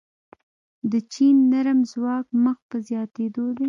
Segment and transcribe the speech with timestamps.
[0.91, 3.59] د چین نرم ځواک مخ په زیاتیدو دی.